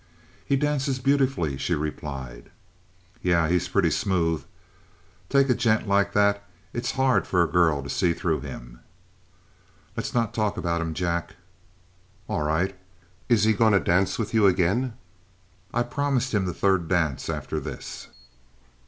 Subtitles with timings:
[0.43, 2.49] "He dances beautifully," she replied.
[3.21, 4.43] "Yeh; he's pretty smooth.
[5.29, 6.43] Take a gent like that,
[6.73, 8.79] it's hard for a girl to see through him."
[9.95, 11.35] "Let's not talk about him, Jack."
[12.27, 12.75] "All right.
[13.29, 14.93] Is he going to dance with you again?"
[15.71, 18.07] "I promised him the third dance after this."